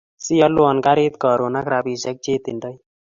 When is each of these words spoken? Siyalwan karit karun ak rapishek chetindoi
Siyalwan 0.25 0.79
karit 0.85 1.15
karun 1.23 1.57
ak 1.59 1.65
rapishek 1.71 2.17
chetindoi 2.25 2.75